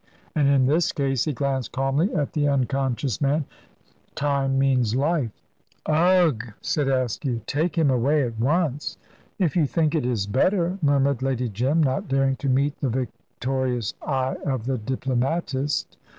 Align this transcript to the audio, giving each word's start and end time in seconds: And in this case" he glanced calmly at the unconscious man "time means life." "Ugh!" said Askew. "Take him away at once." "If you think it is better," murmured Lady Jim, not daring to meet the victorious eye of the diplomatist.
And 0.35 0.47
in 0.47 0.65
this 0.65 0.91
case" 0.91 1.25
he 1.25 1.31
glanced 1.31 1.73
calmly 1.73 2.11
at 2.15 2.33
the 2.33 2.47
unconscious 2.47 3.21
man 3.21 3.45
"time 4.15 4.57
means 4.57 4.95
life." 4.95 5.29
"Ugh!" 5.85 6.43
said 6.59 6.87
Askew. 6.87 7.41
"Take 7.45 7.77
him 7.77 7.91
away 7.91 8.23
at 8.23 8.39
once." 8.39 8.97
"If 9.37 9.55
you 9.55 9.67
think 9.67 9.93
it 9.93 10.03
is 10.07 10.25
better," 10.25 10.79
murmured 10.81 11.21
Lady 11.21 11.49
Jim, 11.49 11.83
not 11.83 12.07
daring 12.07 12.35
to 12.37 12.49
meet 12.49 12.79
the 12.79 12.89
victorious 12.89 13.93
eye 14.01 14.37
of 14.43 14.65
the 14.65 14.79
diplomatist. 14.79 15.97